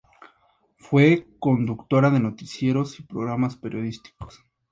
[0.79, 4.43] Fue conductora de noticieros y programas periodísticos.